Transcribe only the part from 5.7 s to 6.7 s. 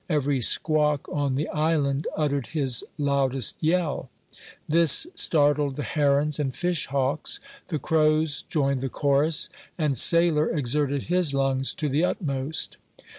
the herons and